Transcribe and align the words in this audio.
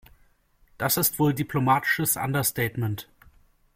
Das 0.79 0.97
ist 0.97 1.19
wohl 1.19 1.35
diplomatisches 1.35 2.17
Understatetment. 2.17 3.07